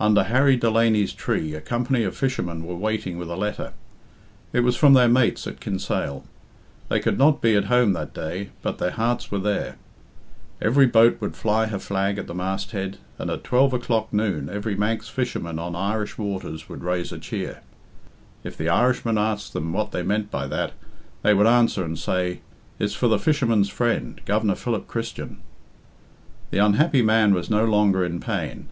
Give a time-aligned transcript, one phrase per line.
[0.00, 3.74] Under Harry Delany's tree a company of fishermen were waiting with a letter.
[4.52, 6.24] It was from their mates at Kinsale.
[6.88, 9.76] They could not be at home that day, but their hearts were there.
[10.60, 14.74] Every boat would fly her flag at the masthead, and at twelve o'clock noon every
[14.74, 17.60] Manx fisherman on Irish waters would raise a cheer.
[18.42, 20.72] If the Irishmen asked them what they meant by that,
[21.22, 22.40] they would answer and say,
[22.80, 25.36] "It's for the fisherman's friend, Governor Philip Christian."
[26.50, 28.58] The unhappy man was no longer in pain.